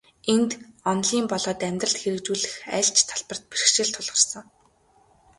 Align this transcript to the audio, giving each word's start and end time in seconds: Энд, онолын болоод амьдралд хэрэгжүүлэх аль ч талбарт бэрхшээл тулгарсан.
Энд, 0.33 0.51
онолын 0.91 1.25
болоод 1.31 1.59
амьдралд 1.69 1.97
хэрэгжүүлэх 2.01 2.53
аль 2.77 2.91
ч 2.95 2.97
талбарт 3.09 3.43
бэрхшээл 3.49 3.91
тулгарсан. 3.95 4.45